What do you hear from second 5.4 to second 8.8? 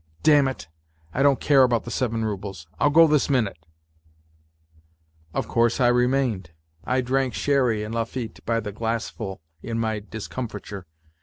course I remained. I drank sherry and Lafitte by the